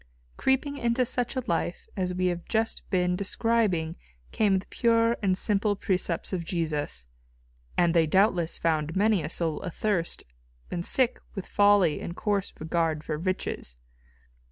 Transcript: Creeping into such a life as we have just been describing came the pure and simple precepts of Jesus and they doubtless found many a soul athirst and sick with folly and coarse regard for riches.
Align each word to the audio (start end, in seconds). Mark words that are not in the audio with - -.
Creeping 0.35 0.77
into 0.79 1.05
such 1.05 1.35
a 1.35 1.43
life 1.45 1.87
as 1.95 2.11
we 2.11 2.25
have 2.25 2.43
just 2.45 2.89
been 2.89 3.15
describing 3.15 3.97
came 4.31 4.57
the 4.57 4.65
pure 4.65 5.15
and 5.21 5.37
simple 5.37 5.75
precepts 5.75 6.33
of 6.33 6.43
Jesus 6.43 7.05
and 7.77 7.93
they 7.93 8.07
doubtless 8.07 8.57
found 8.57 8.95
many 8.95 9.21
a 9.21 9.29
soul 9.29 9.63
athirst 9.63 10.23
and 10.71 10.83
sick 10.83 11.19
with 11.35 11.45
folly 11.45 12.01
and 12.01 12.15
coarse 12.15 12.51
regard 12.59 13.03
for 13.03 13.15
riches. 13.15 13.77